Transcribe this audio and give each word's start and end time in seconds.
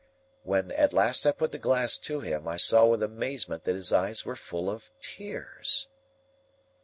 When 0.41 0.71
at 0.71 0.93
last 0.93 1.27
I 1.27 1.31
put 1.31 1.51
the 1.51 1.59
glass 1.59 1.99
to 1.99 2.21
him, 2.21 2.47
I 2.47 2.57
saw 2.57 2.87
with 2.87 3.03
amazement 3.03 3.65
that 3.65 3.75
his 3.75 3.93
eyes 3.93 4.25
were 4.25 4.35
full 4.35 4.67
of 4.67 4.89
tears. 4.99 5.89